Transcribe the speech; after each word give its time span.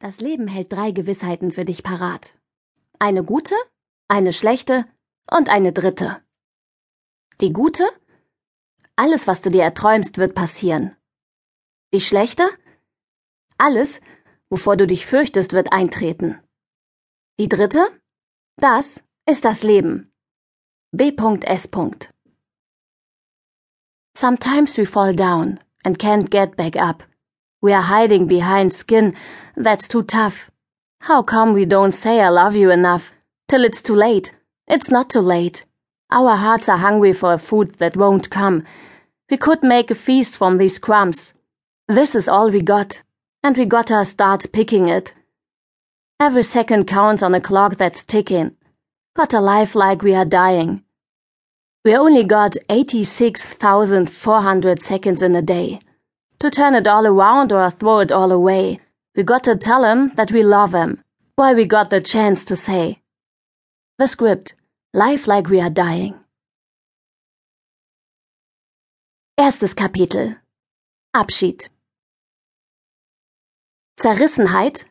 Das 0.00 0.20
Leben 0.20 0.46
hält 0.46 0.72
drei 0.72 0.92
Gewissheiten 0.92 1.50
für 1.50 1.64
dich 1.64 1.82
parat. 1.82 2.38
Eine 3.00 3.24
gute, 3.24 3.56
eine 4.06 4.32
schlechte 4.32 4.86
und 5.30 5.48
eine 5.48 5.72
dritte. 5.72 6.22
Die 7.40 7.52
gute? 7.52 7.88
Alles, 8.94 9.26
was 9.26 9.40
du 9.40 9.50
dir 9.50 9.62
erträumst, 9.62 10.18
wird 10.18 10.34
passieren. 10.34 10.96
Die 11.92 12.00
schlechte? 12.00 12.48
Alles, 13.56 14.00
wovor 14.50 14.76
du 14.76 14.86
dich 14.86 15.04
fürchtest, 15.04 15.52
wird 15.52 15.72
eintreten. 15.72 16.40
Die 17.40 17.48
dritte? 17.48 17.86
Das 18.56 19.02
ist 19.26 19.44
das 19.44 19.62
Leben. 19.62 20.10
B.S. 20.92 21.68
Sometimes 24.16 24.76
we 24.76 24.86
fall 24.86 25.14
down 25.14 25.60
and 25.84 25.98
can't 25.98 26.30
get 26.30 26.56
back 26.56 26.76
up. 26.76 27.04
We 27.60 27.72
are 27.72 27.82
hiding 27.82 28.28
behind 28.28 28.72
skin 28.72 29.16
that's 29.56 29.88
too 29.88 30.04
tough. 30.04 30.48
How 31.00 31.22
come 31.22 31.52
we 31.52 31.64
don't 31.64 31.90
say 31.90 32.20
I 32.20 32.28
love 32.28 32.54
you 32.54 32.70
enough 32.70 33.10
till 33.48 33.64
it's 33.64 33.82
too 33.82 33.96
late? 33.96 34.32
It's 34.68 34.92
not 34.92 35.10
too 35.10 35.18
late. 35.18 35.64
Our 36.08 36.36
hearts 36.36 36.68
are 36.68 36.78
hungry 36.78 37.12
for 37.12 37.32
a 37.32 37.38
food 37.38 37.72
that 37.78 37.96
won't 37.96 38.30
come. 38.30 38.62
We 39.28 39.38
could 39.38 39.64
make 39.64 39.90
a 39.90 39.96
feast 39.96 40.36
from 40.36 40.58
these 40.58 40.78
crumbs. 40.78 41.34
This 41.88 42.14
is 42.14 42.28
all 42.28 42.52
we 42.52 42.60
got, 42.60 43.02
and 43.42 43.56
we 43.56 43.64
gotta 43.64 44.04
start 44.04 44.52
picking 44.52 44.88
it. 44.88 45.12
Every 46.20 46.44
second 46.44 46.86
counts 46.86 47.24
on 47.24 47.34
a 47.34 47.40
clock 47.40 47.74
that's 47.76 48.04
ticking. 48.04 48.54
Got 49.16 49.34
a 49.34 49.40
life 49.40 49.74
like 49.74 50.02
we 50.02 50.14
are 50.14 50.24
dying. 50.24 50.84
We 51.84 51.96
only 51.96 52.22
got 52.22 52.56
86,400 52.68 54.80
seconds 54.80 55.22
in 55.22 55.34
a 55.34 55.42
day 55.42 55.80
to 56.40 56.50
turn 56.50 56.74
it 56.74 56.86
all 56.86 57.06
around 57.06 57.52
or 57.52 57.70
throw 57.70 57.98
it 58.00 58.12
all 58.12 58.32
away. 58.32 58.80
We 59.16 59.22
got 59.24 59.44
to 59.44 59.56
tell 59.56 59.84
him 59.84 60.12
that 60.14 60.30
we 60.30 60.42
love 60.42 60.72
him, 60.72 61.02
while 61.36 61.54
we 61.54 61.66
got 61.66 61.90
the 61.90 62.00
chance 62.00 62.44
to 62.46 62.56
say. 62.56 63.00
The 63.98 64.06
script, 64.06 64.54
Life 64.94 65.26
like 65.26 65.50
we 65.50 65.60
are 65.60 65.70
dying. 65.70 66.14
Erstes 69.36 69.74
Kapitel. 69.74 70.36
Abschied. 71.12 71.68
Zerrissenheit 73.96 74.86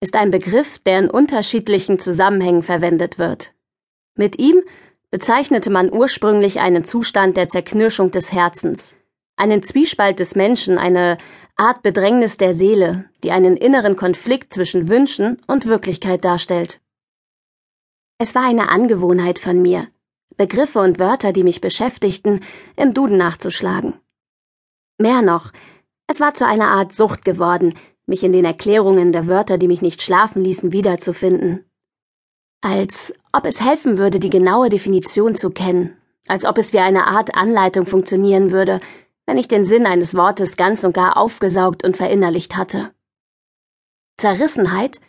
ist 0.00 0.14
ein 0.16 0.30
Begriff, 0.30 0.78
der 0.78 1.00
in 1.00 1.10
unterschiedlichen 1.10 1.98
Zusammenhängen 1.98 2.62
verwendet 2.62 3.18
wird. 3.18 3.52
Mit 4.14 4.38
ihm 4.38 4.62
bezeichnete 5.10 5.68
man 5.68 5.92
ursprünglich 5.92 6.60
einen 6.60 6.84
Zustand 6.84 7.36
der 7.36 7.48
Zerknirschung 7.48 8.10
des 8.10 8.32
Herzens, 8.32 8.94
einen 9.36 9.62
Zwiespalt 9.62 10.20
des 10.20 10.34
Menschen, 10.34 10.78
eine 10.78 11.18
Art 11.56 11.82
Bedrängnis 11.82 12.36
der 12.36 12.54
Seele, 12.54 13.04
die 13.22 13.30
einen 13.30 13.56
inneren 13.56 13.96
Konflikt 13.96 14.52
zwischen 14.52 14.88
Wünschen 14.88 15.40
und 15.46 15.66
Wirklichkeit 15.66 16.24
darstellt. 16.24 16.80
Es 18.18 18.34
war 18.34 18.44
eine 18.44 18.68
Angewohnheit 18.68 19.38
von 19.38 19.60
mir, 19.60 19.88
Begriffe 20.36 20.80
und 20.80 20.98
Wörter, 20.98 21.32
die 21.32 21.44
mich 21.44 21.60
beschäftigten, 21.60 22.40
im 22.76 22.94
Duden 22.94 23.16
nachzuschlagen. 23.16 23.94
Mehr 24.98 25.22
noch, 25.22 25.52
es 26.06 26.20
war 26.20 26.34
zu 26.34 26.46
einer 26.46 26.68
Art 26.68 26.94
Sucht 26.94 27.24
geworden, 27.24 27.74
mich 28.06 28.24
in 28.24 28.32
den 28.32 28.44
Erklärungen 28.44 29.12
der 29.12 29.26
Wörter, 29.26 29.58
die 29.58 29.68
mich 29.68 29.82
nicht 29.82 30.02
schlafen 30.02 30.42
ließen, 30.42 30.72
wiederzufinden. 30.72 31.64
Als 32.60 33.14
ob 33.32 33.46
es 33.46 33.60
helfen 33.60 33.98
würde, 33.98 34.20
die 34.20 34.30
genaue 34.30 34.68
Definition 34.68 35.34
zu 35.34 35.50
kennen, 35.50 35.96
als 36.28 36.44
ob 36.44 36.58
es 36.58 36.72
wie 36.72 36.78
eine 36.78 37.06
Art 37.06 37.34
Anleitung 37.34 37.86
funktionieren 37.86 38.52
würde, 38.52 38.80
wenn 39.26 39.38
ich 39.38 39.48
den 39.48 39.64
Sinn 39.64 39.86
eines 39.86 40.14
Wortes 40.14 40.56
ganz 40.56 40.84
und 40.84 40.94
gar 40.94 41.16
aufgesaugt 41.16 41.84
und 41.84 41.96
verinnerlicht 41.96 42.56
hatte. 42.56 42.92
Zerrissenheit, 44.16 45.00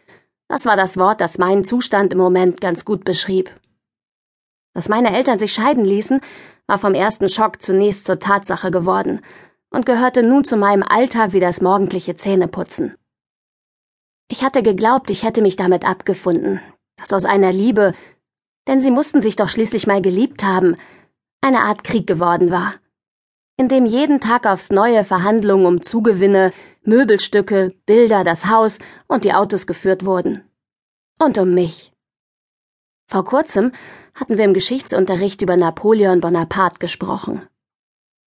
das 0.48 0.66
war 0.66 0.76
das 0.76 0.98
Wort, 0.98 1.20
das 1.22 1.38
meinen 1.38 1.64
Zustand 1.64 2.14
im 2.14 2.20
Moment 2.20 2.62
ganz 2.62 2.86
gut 2.86 3.06
beschrieb. 3.06 3.52
Dass 4.74 4.90
meine 4.90 5.16
Eltern 5.16 5.40
sich 5.40 5.54
scheiden 5.54 5.86
ließen, 5.86 6.22
war 6.68 6.80
vom 6.80 6.94
ersten 6.94 7.30
Schock 7.30 7.62
zunächst 7.62 8.06
zur 8.06 8.20
Tatsache 8.20 8.72
geworden 8.72 9.22
und 9.70 9.86
gehörte 9.86 10.24
nun 10.24 10.44
zu 10.44 10.58
meinem 10.58 10.84
Alltag 10.84 11.34
wie 11.34 11.40
das 11.40 11.62
morgendliche 11.62 12.16
Zähneputzen. 12.16 12.96
Ich 14.30 14.44
hatte 14.44 14.64
geglaubt, 14.64 15.10
ich 15.10 15.24
hätte 15.24 15.42
mich 15.42 15.56
damit 15.56 15.86
abgefunden, 15.86 16.60
dass 16.98 17.14
aus 17.14 17.26
einer 17.26 17.52
Liebe, 17.52 17.94
denn 18.68 18.80
sie 18.80 18.92
mussten 18.92 19.22
sich 19.22 19.36
doch 19.36 19.50
schließlich 19.50 19.86
mal 19.86 20.02
geliebt 20.02 20.44
haben, 20.44 20.78
eine 21.42 21.60
Art 21.62 21.84
Krieg 21.84 22.08
geworden 22.08 22.50
war 22.50 22.74
in 23.58 23.68
dem 23.68 23.86
jeden 23.86 24.20
Tag 24.20 24.46
aufs 24.46 24.72
neue 24.72 25.04
Verhandlungen 25.04 25.66
um 25.66 25.82
Zugewinne, 25.82 26.52
Möbelstücke, 26.84 27.74
Bilder, 27.86 28.24
das 28.24 28.48
Haus 28.48 28.80
und 29.08 29.24
die 29.24 29.34
Autos 29.34 29.68
geführt 29.68 30.06
wurden. 30.06 30.44
Und 31.20 31.38
um 31.38 31.54
mich. 31.54 31.94
Vor 33.08 33.24
kurzem 33.26 33.72
hatten 34.16 34.38
wir 34.38 34.46
im 34.46 34.54
Geschichtsunterricht 34.54 35.42
über 35.42 35.56
Napoleon 35.56 36.20
Bonaparte 36.20 36.80
gesprochen. 36.80 37.44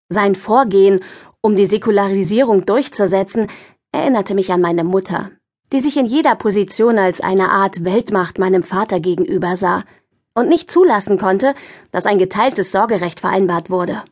Sein 0.08 0.36
Vorgehen, 0.36 1.00
um 1.40 1.56
die 1.56 1.66
Säkularisierung 1.66 2.64
durchzusetzen, 2.64 3.48
erinnerte 3.92 4.34
mich 4.34 4.52
an 4.52 4.60
meine 4.60 4.84
Mutter, 4.84 5.32
die 5.72 5.80
sich 5.80 5.96
in 5.96 6.06
jeder 6.06 6.36
Position 6.36 6.98
als 6.98 7.20
eine 7.20 7.50
Art 7.50 7.84
Weltmacht 7.84 8.38
meinem 8.38 8.62
Vater 8.62 9.00
gegenüber 9.00 9.56
sah 9.56 9.84
und 10.34 10.48
nicht 10.48 10.70
zulassen 10.70 11.18
konnte, 11.18 11.54
dass 11.90 12.06
ein 12.06 12.18
geteiltes 12.18 12.70
Sorgerecht 12.70 13.20
vereinbart 13.20 13.70
wurde. 13.70 14.04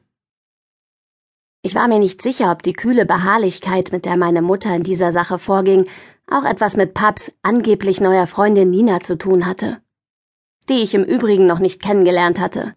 Ich 1.66 1.74
war 1.74 1.88
mir 1.88 1.98
nicht 1.98 2.20
sicher, 2.20 2.52
ob 2.52 2.62
die 2.62 2.74
kühle 2.74 3.06
Beharrlichkeit, 3.06 3.90
mit 3.90 4.04
der 4.04 4.18
meine 4.18 4.42
Mutter 4.42 4.76
in 4.76 4.82
dieser 4.82 5.12
Sache 5.12 5.38
vorging, 5.38 5.86
auch 6.30 6.44
etwas 6.44 6.76
mit 6.76 6.92
Paps 6.92 7.32
angeblich 7.40 8.02
neuer 8.02 8.26
Freundin 8.26 8.70
Nina 8.70 9.00
zu 9.00 9.16
tun 9.16 9.46
hatte, 9.46 9.80
die 10.68 10.82
ich 10.82 10.92
im 10.94 11.04
Übrigen 11.04 11.46
noch 11.46 11.60
nicht 11.60 11.80
kennengelernt 11.80 12.38
hatte. 12.38 12.74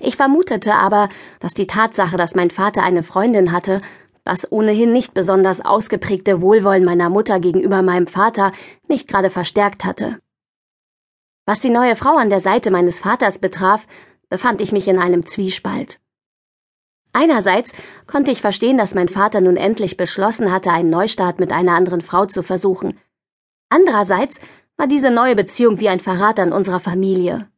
Ich 0.00 0.16
vermutete 0.16 0.74
aber, 0.74 1.08
dass 1.38 1.54
die 1.54 1.68
Tatsache, 1.68 2.16
dass 2.16 2.34
mein 2.34 2.50
Vater 2.50 2.82
eine 2.82 3.04
Freundin 3.04 3.52
hatte, 3.52 3.80
das 4.24 4.50
ohnehin 4.50 4.92
nicht 4.92 5.14
besonders 5.14 5.60
ausgeprägte 5.60 6.42
Wohlwollen 6.42 6.84
meiner 6.84 7.10
Mutter 7.10 7.38
gegenüber 7.38 7.82
meinem 7.82 8.08
Vater 8.08 8.50
nicht 8.88 9.06
gerade 9.06 9.30
verstärkt 9.30 9.84
hatte. 9.84 10.18
Was 11.46 11.60
die 11.60 11.70
neue 11.70 11.94
Frau 11.94 12.16
an 12.16 12.28
der 12.28 12.40
Seite 12.40 12.72
meines 12.72 12.98
Vaters 12.98 13.38
betraf, 13.38 13.86
befand 14.28 14.60
ich 14.60 14.72
mich 14.72 14.88
in 14.88 14.98
einem 14.98 15.26
Zwiespalt. 15.26 16.00
Einerseits 17.14 17.72
konnte 18.08 18.32
ich 18.32 18.40
verstehen, 18.40 18.76
dass 18.76 18.94
mein 18.94 19.08
Vater 19.08 19.40
nun 19.40 19.56
endlich 19.56 19.96
beschlossen 19.96 20.50
hatte, 20.50 20.72
einen 20.72 20.90
Neustart 20.90 21.38
mit 21.38 21.52
einer 21.52 21.72
anderen 21.72 22.00
Frau 22.00 22.26
zu 22.26 22.42
versuchen. 22.42 22.98
Andererseits 23.68 24.40
war 24.76 24.88
diese 24.88 25.12
neue 25.12 25.36
Beziehung 25.36 25.78
wie 25.78 25.88
ein 25.88 26.00
Verrat 26.00 26.40
an 26.40 26.52
unserer 26.52 26.80
Familie. 26.80 27.48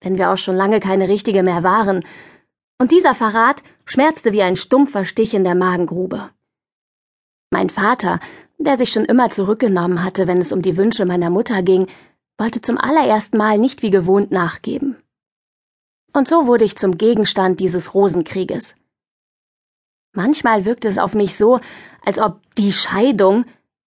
Wenn 0.00 0.16
wir 0.16 0.30
auch 0.30 0.38
schon 0.38 0.54
lange 0.54 0.78
keine 0.78 1.08
richtige 1.08 1.42
mehr 1.42 1.64
waren. 1.64 2.04
Und 2.78 2.92
dieser 2.92 3.16
Verrat 3.16 3.64
schmerzte 3.84 4.32
wie 4.32 4.42
ein 4.42 4.54
stumpfer 4.54 5.04
Stich 5.04 5.34
in 5.34 5.42
der 5.42 5.56
Magengrube. 5.56 6.30
Mein 7.50 7.68
Vater, 7.68 8.20
der 8.58 8.78
sich 8.78 8.90
schon 8.90 9.04
immer 9.04 9.30
zurückgenommen 9.30 10.04
hatte, 10.04 10.28
wenn 10.28 10.40
es 10.40 10.52
um 10.52 10.62
die 10.62 10.76
Wünsche 10.76 11.04
meiner 11.04 11.30
Mutter 11.30 11.62
ging, 11.62 11.88
wollte 12.38 12.62
zum 12.62 12.78
allerersten 12.78 13.36
Mal 13.38 13.58
nicht 13.58 13.82
wie 13.82 13.90
gewohnt 13.90 14.30
nachgeben. 14.30 15.01
Und 16.12 16.28
so 16.28 16.46
wurde 16.46 16.64
ich 16.64 16.76
zum 16.76 16.98
Gegenstand 16.98 17.60
dieses 17.60 17.94
Rosenkrieges. 17.94 18.74
Manchmal 20.14 20.66
wirkte 20.66 20.88
es 20.88 20.98
auf 20.98 21.14
mich 21.14 21.38
so, 21.38 21.60
als 22.04 22.18
ob 22.18 22.40
die 22.56 22.72
Scheidung, 22.72 23.46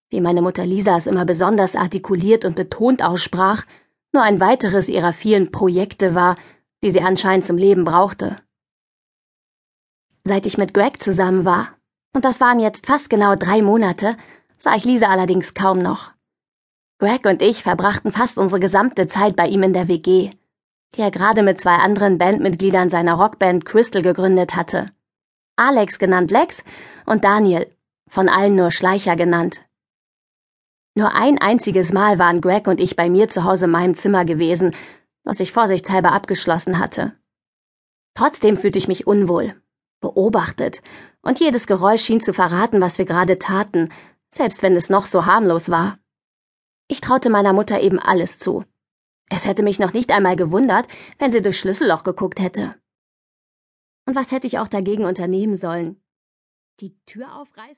wie 0.10 0.22
meine 0.22 0.42
Mutter 0.42 0.66
Lisa 0.66 0.98
es 0.98 1.06
immer 1.08 1.26
besonders 1.26 1.76
artikuliert 1.76 2.46
und 2.46 2.56
betont 2.56 3.04
aussprach, 3.04 3.64
nur 4.12 4.24
ein 4.24 4.40
weiteres 4.40 4.90
ihrer 4.90 5.14
vielen 5.14 5.52
Projekte 5.52 6.16
war, 6.16 6.38
die 6.84 6.90
sie 6.90 7.02
anscheinend 7.02 7.46
zum 7.46 7.58
Leben 7.58 7.84
brauchte. 7.84 8.38
Seit 10.24 10.48
ich 10.48 10.58
mit 10.58 10.74
Greg 10.74 11.04
zusammen 11.04 11.46
war, 11.46 11.76
und 12.14 12.26
das 12.26 12.40
waren 12.40 12.60
jetzt 12.60 12.88
fast 12.88 13.10
genau 13.10 13.36
drei 13.36 13.62
Monate, 13.62 14.18
sah 14.58 14.76
ich 14.76 14.86
Lisa 14.86 15.08
allerdings 15.08 15.54
kaum 15.54 15.78
noch. 15.80 16.12
Greg 16.98 17.26
und 17.26 17.42
ich 17.42 17.62
verbrachten 17.62 18.12
fast 18.12 18.38
unsere 18.40 18.60
gesamte 18.60 19.06
Zeit 19.06 19.36
bei 19.36 19.48
ihm 19.48 19.62
in 19.62 19.74
der 19.74 19.90
WG 19.90 20.32
die 20.96 21.02
er 21.02 21.12
gerade 21.12 21.44
mit 21.44 21.60
zwei 21.60 21.76
anderen 21.76 22.18
Bandmitgliedern 22.18 22.90
seiner 22.90 23.16
Rockband 23.16 23.66
Crystal 23.66 24.02
gegründet 24.02 24.56
hatte. 24.56 24.88
Alex 25.58 26.00
genannt 26.00 26.32
Lex 26.32 26.64
und 27.06 27.24
Daniel, 27.24 27.70
von 28.08 28.30
allen 28.30 28.56
nur 28.56 28.72
Schleicher 28.72 29.16
genannt. 29.16 29.66
Nur 30.96 31.14
ein 31.14 31.40
einziges 31.40 31.92
Mal 31.92 32.20
waren 32.20 32.40
Greg 32.40 32.68
und 32.68 32.80
ich 32.80 32.96
bei 32.96 33.10
mir 33.10 33.28
zu 33.28 33.44
Hause 33.44 33.66
in 33.66 33.72
meinem 33.72 33.96
Zimmer 33.96 34.24
gewesen, 34.24 34.74
was 35.26 35.40
ich 35.40 35.52
vorsichtshalber 35.52 36.14
abgeschlossen 36.14 36.80
hatte. 36.80 37.14
Trotzdem 38.14 38.56
fühlte 38.56 38.78
ich 38.78 38.88
mich 38.88 39.06
unwohl, 39.06 39.54
beobachtet, 40.00 40.82
und 41.22 41.40
jedes 41.40 41.68
Geräusch 41.68 42.04
schien 42.04 42.22
zu 42.22 42.34
verraten, 42.34 42.80
was 42.80 42.98
wir 42.98 43.06
gerade 43.06 43.40
taten, 43.40 43.90
selbst 44.30 44.62
wenn 44.62 44.76
es 44.76 44.90
noch 44.90 45.06
so 45.06 45.26
harmlos 45.26 45.70
war. 45.70 45.98
Ich 46.88 47.02
traute 47.02 47.30
meiner 47.30 47.52
Mutter 47.52 47.82
eben 47.82 48.00
alles 48.00 48.40
zu, 48.40 48.64
es 49.30 49.46
hätte 49.46 49.64
mich 49.64 49.80
noch 49.80 49.94
nicht 49.94 50.12
einmal 50.12 50.36
gewundert, 50.36 50.88
wenn 51.18 51.32
sie 51.32 51.42
durchs 51.42 51.60
Schlüsselloch 51.60 52.04
geguckt 52.04 52.40
hätte. 52.40 52.76
Und 54.06 54.16
was 54.16 54.32
hätte 54.32 54.48
ich 54.48 54.60
auch 54.60 54.68
dagegen 54.68 55.06
unternehmen 55.06 55.56
sollen? 55.56 56.02
Die 56.80 56.96
Tür 57.06 57.36
aufreißen? 57.36 57.74